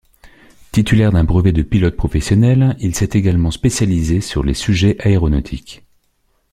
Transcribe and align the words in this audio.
Titulaire 0.71 1.11
d'un 1.11 1.23
brevet 1.23 1.51
de 1.51 1.61
pilote 1.61 1.95
professionnel, 1.95 2.75
il 2.79 2.95
s'est 2.95 3.11
également 3.13 3.51
spécialisé 3.51 4.19
sur 4.19 4.43
les 4.43 4.55
sujets 4.55 4.95
aéronautiques. 4.99 5.83